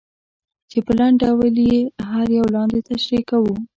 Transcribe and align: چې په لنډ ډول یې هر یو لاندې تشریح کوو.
چې 0.69 0.77
په 0.85 0.91
لنډ 0.99 1.15
ډول 1.23 1.55
یې 1.67 1.79
هر 2.09 2.27
یو 2.37 2.47
لاندې 2.55 2.79
تشریح 2.89 3.23
کوو. 3.29 3.55